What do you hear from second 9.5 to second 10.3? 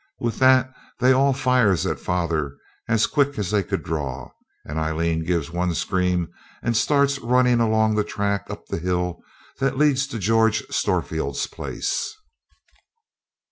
that leads to